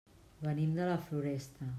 Venim 0.45 0.73
de 0.79 0.87
la 0.91 0.97
Floresta. 1.09 1.69